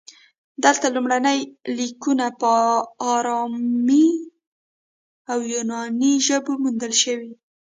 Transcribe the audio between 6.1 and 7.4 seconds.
ژبو موندل شوي